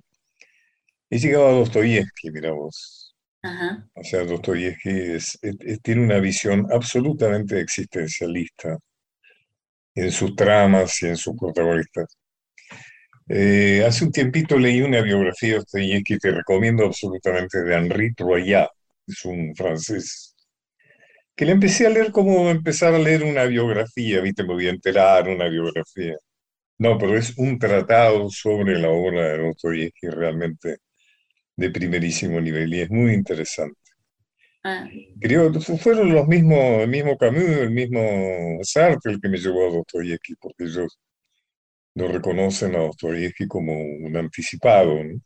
[1.11, 3.15] he llegado a Dostoyevsky, mira vos.
[3.95, 5.19] O sea, Dostoyevsky
[5.83, 8.79] tiene una visión absolutamente existencialista
[9.95, 12.17] en sus tramas y en sus protagonistas.
[13.29, 18.69] Eh, hace un tiempito leí una biografía de Dostoyevsky que recomiendo absolutamente de Henri Troyat,
[19.07, 20.35] es un francés,
[21.37, 24.71] que le empecé a leer como empezar a leer una biografía, viste, me voy a
[24.71, 26.17] enterar una biografía.
[26.79, 30.79] No, pero es un tratado sobre la obra de Dostoyevsky realmente
[31.57, 33.79] de primerísimo nivel y es muy interesante.
[34.65, 34.89] Ah.
[35.21, 39.73] Creo fueron los mismos, el mismo Camus, el mismo Sartre el que me llevó a
[39.73, 40.99] Dostoyevsky, porque ellos
[41.95, 45.21] lo reconocen a Dostoyevsky como un anticipado, ¿no?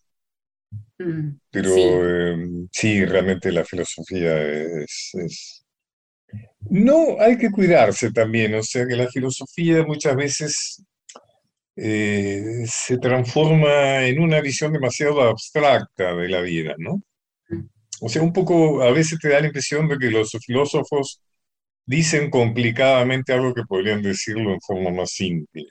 [0.98, 3.04] Mm, Pero em, sí.
[3.04, 4.42] realmente la filosofía
[4.82, 5.12] es,
[6.70, 10.82] No, hay que cuidarse también, o sea que la filosofía muchas veces
[11.76, 17.02] eh, se transforma en una visión demasiado abstracta de la vida, ¿no?
[18.00, 21.20] O sea, un poco, a veces te da la impresión de que los filósofos
[21.86, 25.66] dicen complicadamente algo que podrían decirlo en forma más simple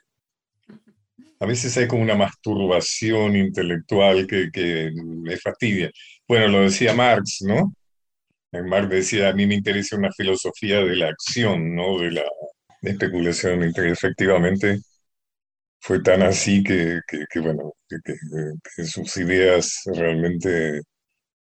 [1.40, 4.90] a veces hay como una masturbación intelectual que, que
[5.42, 5.90] fastidia.
[6.26, 7.72] Bueno, lo decía Marx, ¿no?
[8.52, 12.24] Marx decía, a mí me interesa una filosofía de la acción, no de la
[12.82, 13.64] especulación.
[13.64, 14.80] Efectivamente,
[15.80, 20.80] fue tan así que, que, bueno, que, sus ideas realmente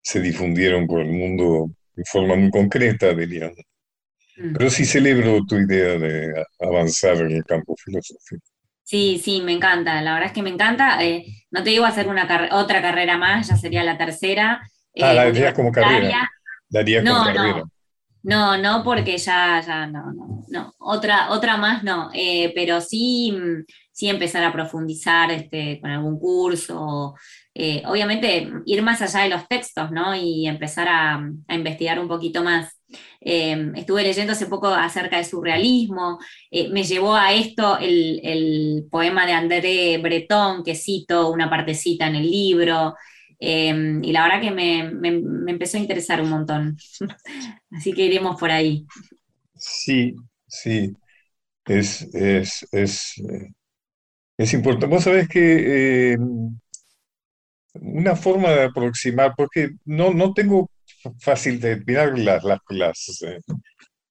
[0.02, 3.58] se difundieron por el mundo de forma muy concreta, diríamos.
[4.36, 8.44] Pero sí celebro tu idea de avanzar en el campo filosófico.
[8.84, 11.04] Sí, sí, me encanta, la verdad es que me encanta.
[11.04, 14.62] Eh, no te digo hacer una otra carrera más, ya sería la tercera.
[15.02, 16.30] ah, la harías como carrera.
[16.70, 17.58] La no, como carrera.
[17.60, 17.72] No,
[18.24, 20.74] no, porque ya, ya, no, no, no.
[20.80, 22.10] Otra, otra más no.
[22.14, 23.34] Eh, pero sí,
[23.92, 27.16] sí empezar a profundizar este, con algún curso.
[27.54, 30.16] Eh, obviamente ir más allá de los textos, ¿no?
[30.16, 31.16] Y empezar a,
[31.48, 32.82] a investigar un poquito más.
[33.20, 36.20] Em, estuve leyendo hace poco acerca de surrealismo,
[36.50, 42.16] eh, me llevó a esto el, poema de André Breton, que cito una partecita en
[42.16, 42.96] el libro,
[43.42, 44.80] em, y la verdad que me,
[45.52, 46.78] empezó a interesar un montón.
[47.72, 48.86] Así que iremos por ahí.
[49.56, 50.16] Sí,
[50.48, 50.96] sí,
[51.66, 53.14] es, es, es,
[54.38, 54.88] eh, importante.
[54.88, 56.58] Vos sabés que em,
[57.74, 60.70] una forma de aproximar, porque no, no tengo
[61.20, 63.40] fácil de mirar las, las, eh,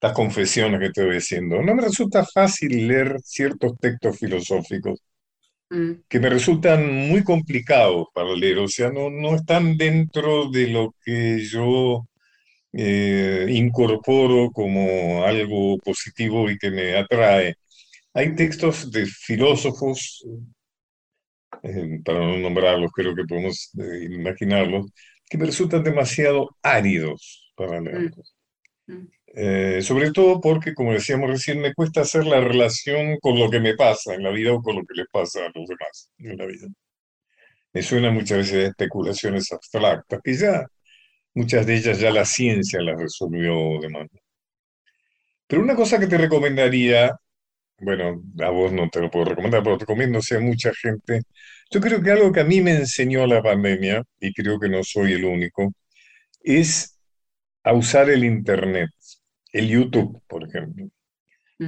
[0.00, 1.62] las, confesiones que estoy diciendo.
[1.62, 5.00] No me resulta fácil leer ciertos textos filosóficos.
[6.08, 10.94] Que me resultan muy complicados para leer, o sea, no, no están dentro de lo
[11.04, 12.08] que yo
[12.72, 17.54] eh, incorporo como algo positivo y que me atrae.
[18.14, 20.24] Hay textos de filósofos,
[21.62, 23.70] eh, para no nombrarlos, creo que podemos
[24.10, 24.86] imaginarlos,
[25.28, 28.10] que me resultan demasiado áridos para leer.
[28.86, 28.92] Mm.
[28.92, 29.08] Mm.
[29.34, 33.60] Eh, sobre todo porque, como decíamos recién, me cuesta hacer la relación con lo que
[33.60, 36.36] me pasa en la vida o con lo que les pasa a los demás en
[36.36, 36.66] la vida.
[37.72, 40.66] Me suena muchas veces especulaciones abstractas, que ya
[41.34, 44.08] muchas de ellas ya la ciencia las resolvió de mano.
[45.46, 47.16] Pero una cosa que te recomendaría,
[47.78, 51.22] bueno, a vos no te lo puedo recomendar, pero te recomiendo a mucha gente,
[51.70, 54.84] yo creo que algo que a mí me enseñó la pandemia, y creo que no
[54.84, 55.72] soy el único,
[56.42, 56.98] es
[57.64, 58.90] a usar el Internet,
[59.52, 60.88] el YouTube, por ejemplo.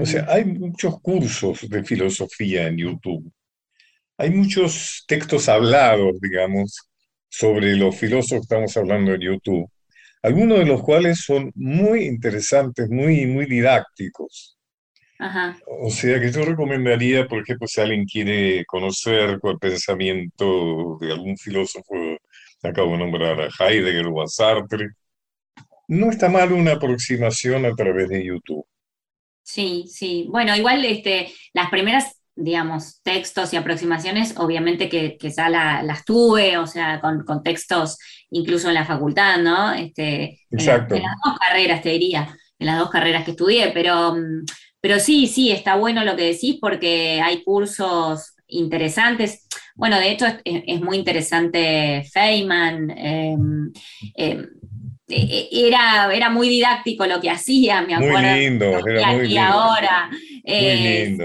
[0.01, 3.31] O sea, hay muchos cursos de filosofía en YouTube.
[4.17, 6.79] Hay muchos textos hablados, digamos,
[7.29, 9.71] sobre los filósofos que estamos hablando en YouTube,
[10.23, 14.57] algunos de los cuales son muy interesantes, muy, muy didácticos.
[15.67, 21.37] O sea que yo recomendaría, por ejemplo, si alguien quiere conocer el pensamiento de algún
[21.37, 21.95] filósofo,
[22.63, 24.91] acabo de nombrar a Heidegger o a Sartre,
[25.93, 28.67] no está mal una aproximación a través de YouTube.
[29.43, 30.27] Sí, sí.
[30.31, 36.57] Bueno, igual este, las primeras, digamos, textos y aproximaciones, obviamente que, que ya las tuve,
[36.59, 37.99] o sea, con, textos
[38.31, 39.73] incluso en la facultad, ¿no?
[39.73, 40.95] Este, Exacto.
[40.95, 44.45] En, las dos carreras, te diría, en las dos carreras que estudié, pero mm,
[44.83, 49.47] pero sí, sí, está bueno lo que decís porque hay cursos interesantes.
[49.77, 52.91] Bueno, de hecho es, muy interesante Feynman.
[52.91, 53.73] Em,
[54.17, 54.49] em,
[55.09, 58.19] era, era muy didáctico lo que hacía, me acuerdo.
[58.19, 59.41] Muy lindo, era muy lindo.
[59.41, 60.09] ahora.
[60.09, 61.25] muy eh, lindo.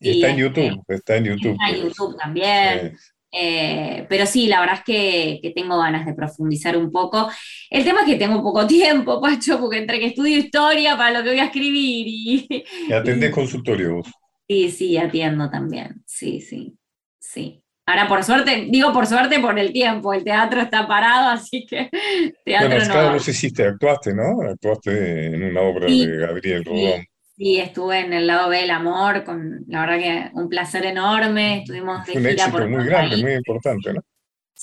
[0.00, 1.52] está en este, YouTube, está en YouTube.
[1.52, 2.96] Está en YouTube también.
[3.36, 7.28] Eh, pero sí, la verdad es que, tengo ganas de profundizar un poco.
[7.68, 11.24] El tema es que tengo poco tiempo, Pacho, porque entre que estudio historia para lo
[11.24, 12.64] que voy a escribir y...
[12.88, 14.08] ¿Y atendés consultorio vos?
[14.46, 16.02] Sí, sí, atiendo también.
[16.06, 16.76] Sí, sí,
[17.18, 17.63] sí.
[17.86, 21.90] Ahora, por suerte, digo por suerte por el tiempo, el teatro está parado, así que
[22.44, 24.40] teatro bueno, claro, vos hiciste, actuaste, ¿no?
[24.48, 27.04] Actuaste en una obra de Gabriel Rodón.
[27.36, 31.58] Sí, estuve en el lado B del amor, con la verdad que un placer enorme.
[31.58, 34.00] Estuvimos de un éxito muy grande, muy importante, ¿no?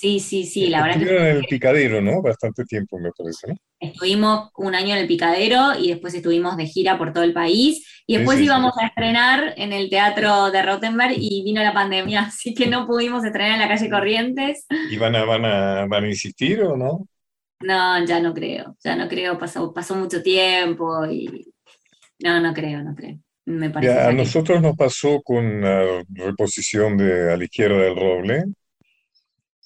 [0.02, 0.98] Sí, sí, sí, la verdad.
[0.98, 2.24] Estuvieron en el picadero, ¿no?
[2.24, 3.56] Bastante tiempo, me parece, ¿no?
[3.80, 7.86] Estuvimos un año en el picadero y después estuvimos de gira por todo el país.
[8.08, 12.56] Y después íbamos a estrenar en el teatro de Rottenberg y vino la pandemia, así
[12.56, 14.66] que no pudimos estrenar en la calle Corrientes.
[14.90, 17.08] ¿Y van a, van a, van a insistir o no?
[17.60, 21.54] No, ya no creo, ya no creo, pasó, pasó mucho tiempo y
[22.24, 23.20] no, no creo, no creo.
[23.46, 28.46] Me parece a nosotros nos pasó con la reposición de A la izquierda del roble,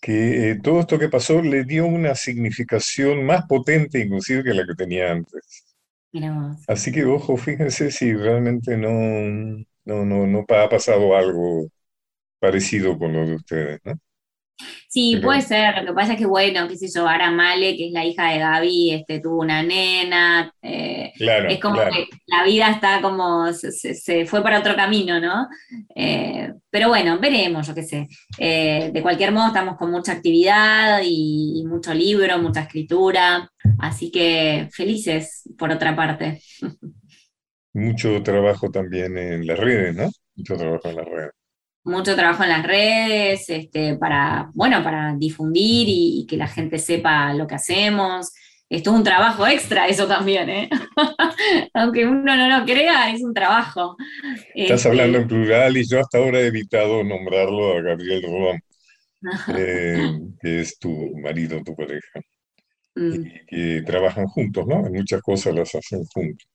[0.06, 4.66] que eh, todo esto que pasó le dio una significación más potente inclusive que la
[4.68, 5.66] que tenía antes.
[6.68, 8.89] Así que, ojo, fíjense si realmente no,
[9.86, 11.68] no, no, no ha pasado algo
[12.39, 13.93] parecido con lo de ustedes, ¿no?
[14.88, 15.76] Sí, puede ser.
[15.84, 18.30] Lo que pasa es que, bueno, qué sé yo, Ara Male, que es la hija
[18.30, 20.51] de Gaby, este, tuvo una nena.
[20.62, 25.47] Eh, es como que la vida está como, se, fue para otro camino, ¿no?
[25.93, 28.08] Eh, pero bueno, veremos, yo qué sé.
[28.38, 33.49] Eh, de cualquier modo, estamos con mucha actividad y, mucho libro, mucha escritura.
[33.80, 36.41] Así que felices, por otra parte.
[37.74, 40.10] Mucho trabajo también en las redes, ¿no?
[40.38, 41.32] Mucho trabajo en las redes
[41.86, 47.34] mucho trabajo en las redes, este, para, bueno, para difundir y, que la gente sepa
[47.34, 48.34] lo que hacemos.
[48.68, 50.70] es todo un trabajo extra eso también, ¿eh?
[51.74, 53.96] Aunque uno no lo crea, es un trabajo.
[54.56, 58.62] Estás este, hablando en plural y yo hasta ahora he evitado nombrarlo a Gabriel Rodón,
[59.56, 62.20] eh, que es tu marido, tu pareja.
[62.96, 63.14] Mm.
[63.14, 64.88] Y que trabajan juntos, ¿no?
[64.88, 66.48] En muchas cosas las hacen juntos.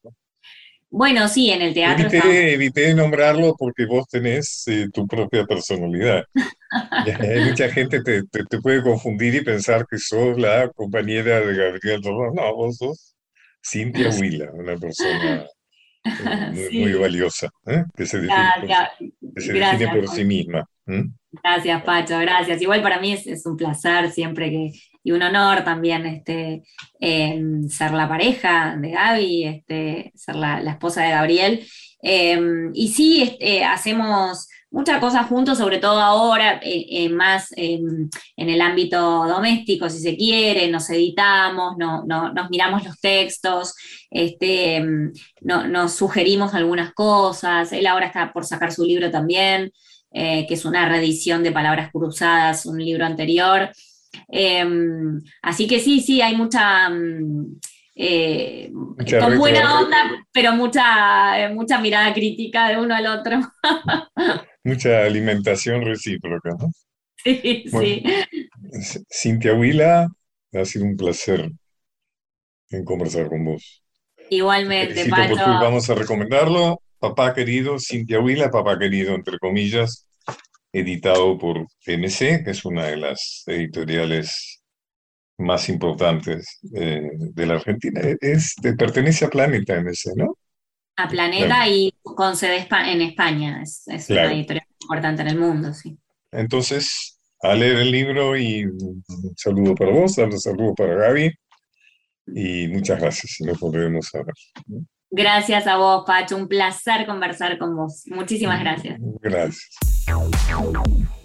[0.91, 2.09] Bueno, sí, en el teatro.
[2.09, 6.25] Evité, evité nombrarlo porque vos tenés eh, tu propia personalidad.
[7.49, 12.35] mucha gente te, te, puede confundir y pensar que sos la compañera de Gabriel Rodón.
[12.35, 13.17] No, vos sos
[13.65, 15.47] Cintia Huila, una persona
[16.05, 17.85] eh, muy, valiosa, ¿eh?
[17.97, 20.67] que se define, por, sí misma.
[21.31, 22.61] Gracias, Pacho, gracias.
[22.63, 24.73] Igual para mí es, un placer siempre que,
[25.03, 26.63] y un honor también este,
[27.01, 31.67] em, ser la pareja de Gaby, este, ser la, esposa de Gabriel.
[32.03, 38.09] Em, y sí, este, hacemos muchas cosas juntos, sobre todo ahora, eh, eh, más em,
[38.37, 43.75] en el ámbito doméstico, si se quiere, nos editamos, no, nos miramos los textos,
[44.11, 44.83] este,
[45.41, 49.73] nos sugerimos algunas cosas, él ahora está por sacar su libro también.
[50.13, 53.71] Eh, que es una reedición de Palabras Cruzadas, un libro anterior.
[54.29, 56.89] Em, así que sí, sí, hay mucha...
[56.89, 57.59] Mm,
[58.03, 63.41] eh, con buena onda, pero mucha, mucha mirada crítica de uno al otro.
[64.65, 66.71] mucha alimentación recíproca, ¿no?
[67.23, 68.03] Sí, sí.
[69.11, 70.09] Cintia Huila,
[70.55, 71.51] ha sido un placer
[72.71, 73.83] en conversar con vos.
[74.31, 75.35] Igualmente, Pacho.
[75.35, 76.81] Vamos a recomendarlo.
[76.99, 80.07] Papá querido, Cintia Huila, Papá querido, entre comillas,
[80.73, 84.63] editado por MC, que es una de las editoriales
[85.39, 88.01] más importantes eh, de la Argentina.
[88.21, 90.37] Es, pertenece a Planeta MC, ¿no?
[90.97, 93.63] A Planeta y con sede en España.
[93.63, 95.99] Es, una editorial importante en el mundo, sí.
[96.31, 99.03] Entonces, a leer el libro y un
[99.37, 101.33] saludo para vos, un saludo para Gaby
[102.27, 104.35] y muchas gracias y nos volveremos a ver.
[105.11, 106.37] Gracias a vos, Pacho.
[106.37, 108.05] Un placer conversar con vos.
[108.07, 108.99] Muchísimas gracias.
[109.21, 109.77] Gracias.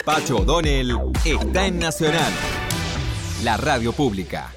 [0.03, 2.31] Pacho O'Donnell está en Nacional,
[3.43, 4.51] la radio pública.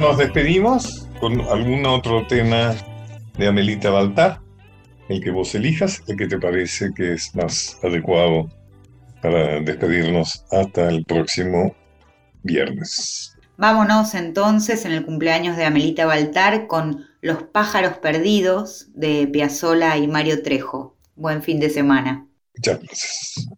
[0.00, 2.74] Nos despedimos con algún otro tema
[3.36, 4.40] de Amelita Baltar,
[5.08, 8.48] el que vos elijas, el que te parece que es más adecuado
[9.22, 11.74] para despedirnos hasta el próximo
[12.42, 13.36] viernes.
[13.56, 20.06] Vámonos entonces en el cumpleaños de Amelita Baltar con Los pájaros perdidos de Piazzola y
[20.06, 20.96] Mario Trejo.
[21.16, 22.26] Buen fin de semana.
[22.56, 23.48] Muchas gracias.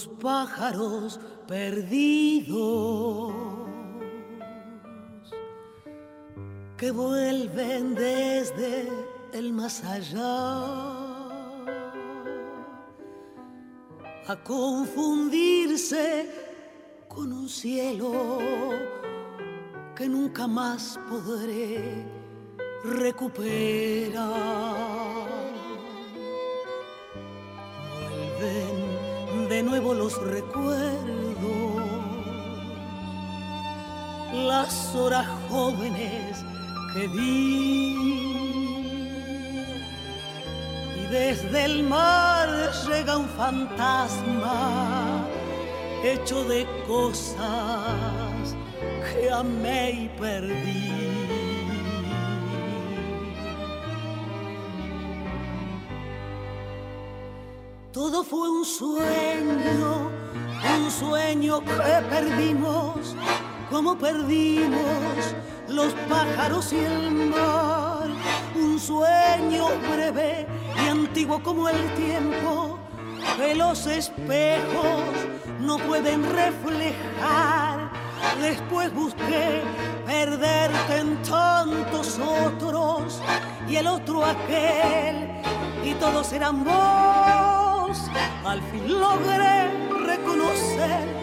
[0.00, 3.32] Los pájaros perdidos
[6.78, 8.88] que vuelven desde
[9.34, 10.94] el más allá
[14.26, 16.30] a confundirse
[17.06, 18.38] con un cielo
[19.94, 22.06] que nunca más podré
[22.84, 24.30] recuperar.
[29.60, 31.82] De nuevo los recuerdos,
[34.32, 36.42] las horas jóvenes
[36.94, 37.94] que di.
[40.96, 42.48] Y desde el mar
[42.88, 45.26] llega un fantasma
[46.04, 48.56] hecho de cosas
[49.12, 51.09] que amé y perdí.
[58.30, 60.08] Fue un sueño,
[60.78, 61.72] un sueño que
[62.08, 63.16] perdimos,
[63.68, 65.34] como perdimos
[65.66, 68.06] los pájaros y el mar.
[68.54, 72.78] Un sueño breve y antiguo como el tiempo,
[73.36, 75.10] que los espejos
[75.58, 77.90] no pueden reflejar.
[78.40, 79.60] Después busqué
[80.06, 83.20] perderte en tantos otros
[83.68, 85.42] y el otro aquel,
[85.82, 87.49] y todos eran vos
[88.44, 89.70] al fin logré
[90.06, 91.20] reconocer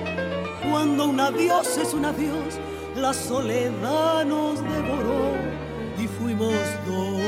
[0.70, 2.60] cuando un adiós es un adiós,
[2.96, 5.36] la soledad nos devoró
[5.98, 6.54] y fuimos
[6.86, 7.27] dos.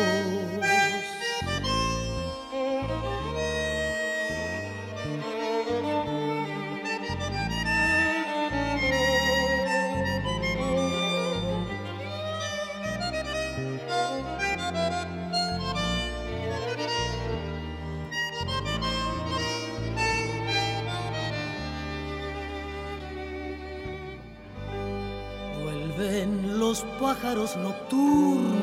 [26.80, 28.53] Los pájaros nocturnos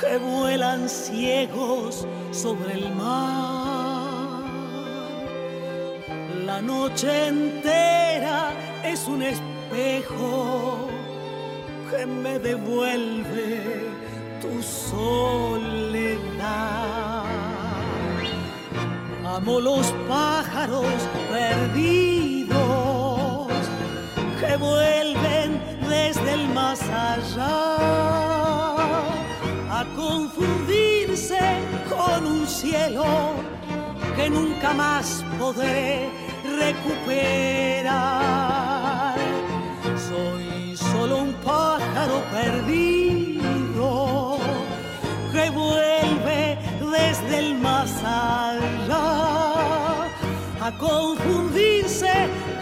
[0.00, 4.42] que vuelan ciegos sobre el mar.
[6.46, 8.52] La noche entera
[8.84, 10.88] es un espejo
[11.90, 13.90] que me devuelve
[14.40, 16.04] tu soledad.
[19.26, 20.86] Amo los pájaros
[21.30, 22.52] perdidos
[24.40, 25.01] que vuelven
[26.32, 27.76] desde el más allá
[29.70, 31.38] a confundirse
[31.88, 33.04] con un cielo
[34.16, 36.08] que nunca más podré
[36.58, 37.92] recuperar.
[40.08, 44.38] Soy solo un pájaro perdido
[45.32, 50.06] que vuelve desde el más allá
[50.60, 52.12] a confundirse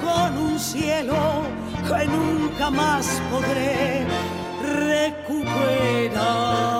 [0.02, 1.44] con un cielo
[1.86, 4.04] que nunca jamás podré
[4.60, 6.79] recuperar.